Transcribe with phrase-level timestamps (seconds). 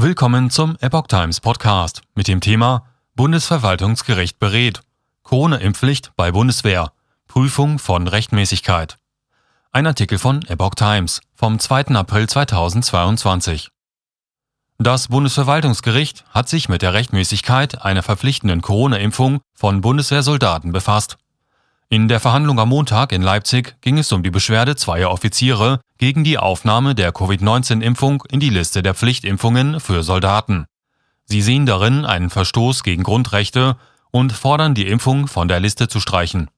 [0.00, 2.84] Willkommen zum Epoch Times Podcast mit dem Thema
[3.16, 4.82] Bundesverwaltungsgericht berät.
[5.24, 6.92] Corona-Impfpflicht bei Bundeswehr.
[7.26, 8.96] Prüfung von Rechtmäßigkeit.
[9.72, 11.96] Ein Artikel von Epoch Times vom 2.
[11.96, 13.70] April 2022.
[14.78, 21.16] Das Bundesverwaltungsgericht hat sich mit der Rechtmäßigkeit einer verpflichtenden Corona-Impfung von Bundeswehrsoldaten befasst.
[21.90, 26.22] In der Verhandlung am Montag in Leipzig ging es um die Beschwerde zweier Offiziere gegen
[26.22, 30.66] die Aufnahme der Covid-19-Impfung in die Liste der Pflichtimpfungen für Soldaten.
[31.24, 33.78] Sie sehen darin einen Verstoß gegen Grundrechte
[34.10, 36.50] und fordern die Impfung von der Liste zu streichen.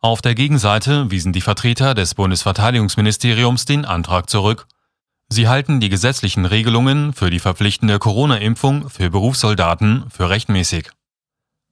[0.00, 4.68] Auf der Gegenseite wiesen die Vertreter des Bundesverteidigungsministeriums den Antrag zurück.
[5.28, 10.88] Sie halten die gesetzlichen Regelungen für die verpflichtende Corona-Impfung für Berufssoldaten für rechtmäßig.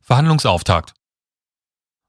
[0.03, 0.93] Verhandlungsauftakt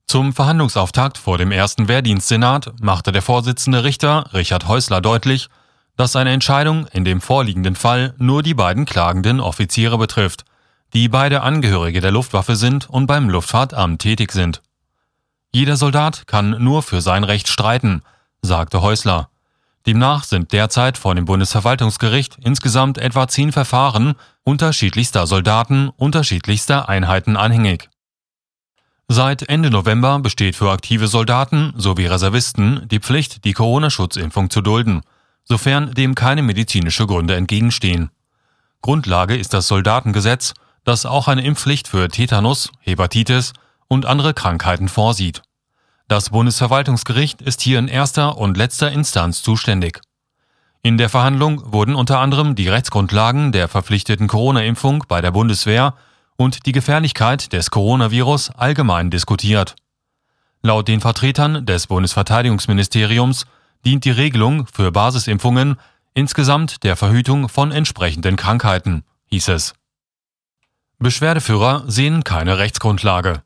[0.07, 5.49] zum Verhandlungsauftakt vor dem ersten Wehrdienstsenat machte der Vorsitzende Richter Richard Häusler deutlich,
[5.97, 10.45] dass eine Entscheidung in dem vorliegenden Fall nur die beiden klagenden Offiziere betrifft,
[10.93, 14.61] die beide Angehörige der Luftwaffe sind und beim Luftfahrtamt tätig sind.
[15.51, 18.01] Jeder Soldat kann nur für sein Recht streiten,
[18.41, 19.29] sagte Häusler.
[19.85, 27.89] Demnach sind derzeit vor dem Bundesverwaltungsgericht insgesamt etwa zehn Verfahren unterschiedlichster Soldaten unterschiedlichster Einheiten anhängig.
[29.07, 35.01] Seit Ende November besteht für aktive Soldaten sowie Reservisten die Pflicht, die Corona-Schutzimpfung zu dulden,
[35.43, 38.09] sofern dem keine medizinische Gründe entgegenstehen.
[38.81, 43.53] Grundlage ist das Soldatengesetz, das auch eine Impfpflicht für Tetanus, Hepatitis
[43.87, 45.43] und andere Krankheiten vorsieht.
[46.07, 50.01] Das Bundesverwaltungsgericht ist hier in erster und letzter Instanz zuständig.
[50.81, 55.93] In der Verhandlung wurden unter anderem die Rechtsgrundlagen der verpflichteten Corona-Impfung bei der Bundeswehr
[56.37, 59.75] und die Gefährlichkeit des Coronavirus allgemein diskutiert.
[60.61, 63.45] Laut den Vertretern des Bundesverteidigungsministeriums
[63.85, 65.77] dient die Regelung für Basisimpfungen
[66.13, 69.73] insgesamt der Verhütung von entsprechenden Krankheiten, hieß es.
[70.97, 73.43] Beschwerdeführer sehen keine Rechtsgrundlage.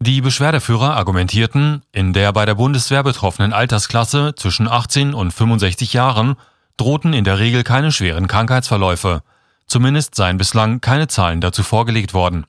[0.00, 6.36] Die Beschwerdeführer argumentierten, in der bei der Bundeswehr betroffenen Altersklasse zwischen 18 und 65 Jahren
[6.76, 9.22] drohten in der Regel keine schweren Krankheitsverläufe,
[9.68, 12.46] Zumindest seien bislang keine Zahlen dazu vorgelegt worden.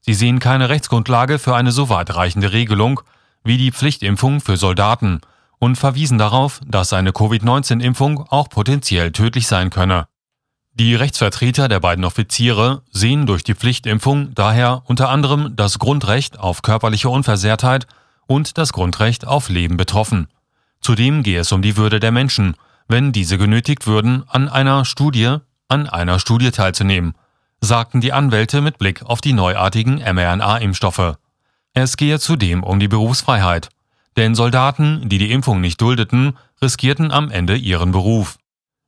[0.00, 3.00] Sie sehen keine Rechtsgrundlage für eine so weitreichende Regelung
[3.44, 5.20] wie die Pflichtimpfung für Soldaten
[5.58, 10.06] und verwiesen darauf, dass eine Covid-19-Impfung auch potenziell tödlich sein könne.
[10.72, 16.62] Die Rechtsvertreter der beiden Offiziere sehen durch die Pflichtimpfung daher unter anderem das Grundrecht auf
[16.62, 17.86] körperliche Unversehrtheit
[18.26, 20.28] und das Grundrecht auf Leben betroffen.
[20.80, 22.54] Zudem gehe es um die Würde der Menschen,
[22.86, 25.38] wenn diese genötigt würden, an einer Studie
[25.68, 27.14] an einer Studie teilzunehmen,
[27.60, 31.16] sagten die Anwälte mit Blick auf die neuartigen mRNA-Impfstoffe.
[31.74, 33.68] Es gehe zudem um die Berufsfreiheit,
[34.16, 38.38] denn Soldaten, die die Impfung nicht duldeten, riskierten am Ende ihren Beruf.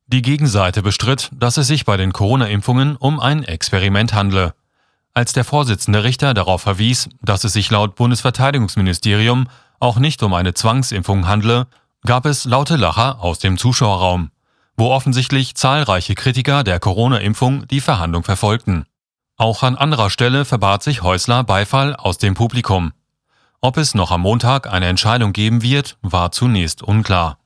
[0.07, 4.53] Die Gegenseite bestritt, dass es sich bei den Corona-Impfungen um ein Experiment handle.
[5.13, 9.47] Als der Vorsitzende Richter darauf verwies, dass es sich laut Bundesverteidigungsministerium
[9.79, 11.67] auch nicht um eine Zwangsimpfung handle,
[12.05, 14.31] gab es laute Lacher aus dem Zuschauerraum
[14.77, 18.85] wo offensichtlich zahlreiche Kritiker der Corona-Impfung die Verhandlung verfolgten.
[19.37, 22.93] Auch an anderer Stelle verbat sich Häusler Beifall aus dem Publikum.
[23.59, 27.37] Ob es noch am Montag eine Entscheidung geben wird, war zunächst unklar.